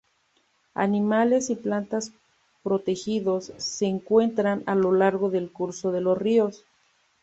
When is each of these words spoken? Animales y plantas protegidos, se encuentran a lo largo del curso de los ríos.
Animales 0.73 1.51
y 1.51 1.55
plantas 1.55 2.11
protegidos, 2.63 3.53
se 3.57 3.85
encuentran 3.85 4.63
a 4.65 4.73
lo 4.73 4.93
largo 4.93 5.29
del 5.29 5.51
curso 5.51 5.91
de 5.91 6.01
los 6.01 6.17
ríos. 6.17 6.65